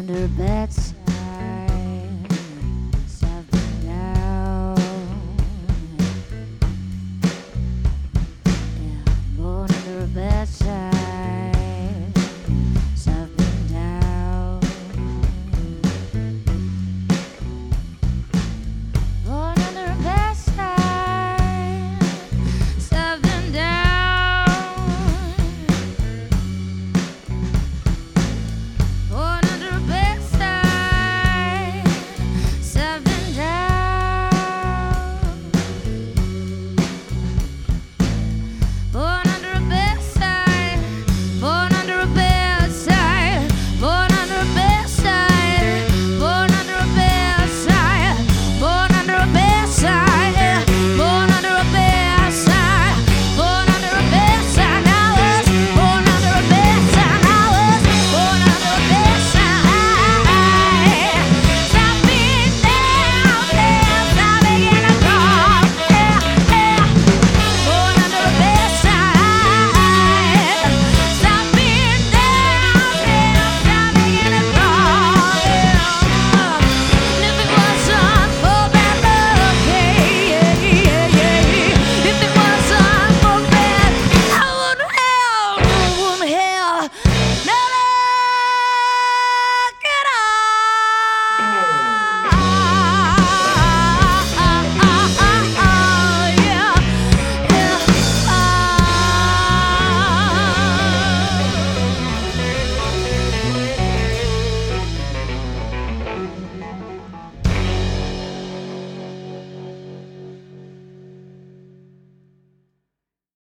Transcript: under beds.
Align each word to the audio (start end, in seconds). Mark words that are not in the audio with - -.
under 0.00 0.28
beds. 0.28 0.99